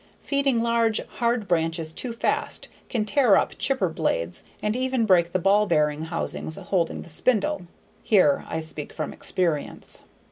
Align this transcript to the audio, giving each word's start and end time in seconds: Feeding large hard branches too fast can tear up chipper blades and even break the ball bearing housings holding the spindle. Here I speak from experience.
Feeding 0.19 0.61
large 0.63 0.99
hard 1.19 1.47
branches 1.47 1.93
too 1.93 2.11
fast 2.11 2.69
can 2.89 3.05
tear 3.05 3.37
up 3.37 3.53
chipper 3.59 3.87
blades 3.87 4.43
and 4.59 4.75
even 4.75 5.05
break 5.05 5.31
the 5.31 5.37
ball 5.37 5.67
bearing 5.67 6.05
housings 6.05 6.55
holding 6.57 7.03
the 7.03 7.07
spindle. 7.09 7.67
Here 8.01 8.43
I 8.49 8.61
speak 8.61 8.93
from 8.93 9.13
experience. 9.13 10.03